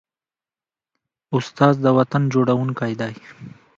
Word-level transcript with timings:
استاد 1.35 1.75
د 1.83 1.85
وطن 1.97 2.21
جوړوونکی 2.33 2.93
دی. 3.01 3.13